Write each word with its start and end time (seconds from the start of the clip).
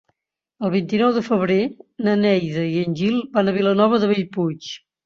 El 0.67 0.71
vint-i-nou 0.75 1.13
de 1.17 1.23
febrer 1.27 1.59
na 2.09 2.17
Neida 2.25 2.67
i 2.73 2.75
en 2.87 2.99
Gil 3.03 3.23
van 3.39 3.55
a 3.55 3.59
Vilanova 3.61 4.03
de 4.07 4.15
Bellpuig. 4.15 4.75